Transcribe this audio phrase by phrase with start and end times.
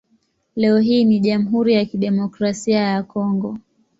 [0.55, 3.57] Leo hii ni Jamhuri ya Kidemokrasia ya Kongo.